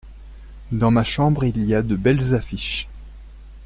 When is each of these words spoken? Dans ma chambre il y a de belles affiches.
Dans 0.71 0.89
ma 0.89 1.03
chambre 1.03 1.43
il 1.43 1.61
y 1.61 1.75
a 1.75 1.83
de 1.83 1.95
belles 1.95 2.33
affiches. 2.33 2.87